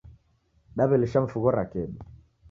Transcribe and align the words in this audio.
D'aw'elisha 0.77 1.21
mifugho 1.25 1.53
ra 1.57 1.63
kedu 1.75 1.99